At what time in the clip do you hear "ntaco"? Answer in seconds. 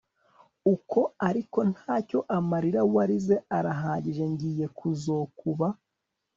1.71-2.19